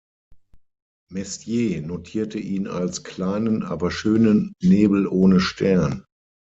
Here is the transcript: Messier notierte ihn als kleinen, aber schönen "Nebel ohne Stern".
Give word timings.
Messier 1.11 1.83
notierte 1.83 2.39
ihn 2.39 2.65
als 2.65 3.03
kleinen, 3.03 3.61
aber 3.61 3.91
schönen 3.91 4.51
"Nebel 4.59 5.05
ohne 5.05 5.39
Stern". 5.39 6.05